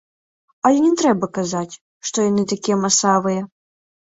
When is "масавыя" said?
2.87-3.41